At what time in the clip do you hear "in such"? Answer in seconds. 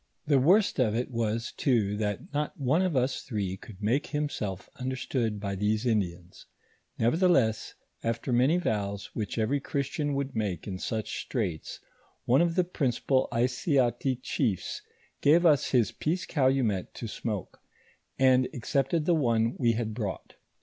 10.65-11.21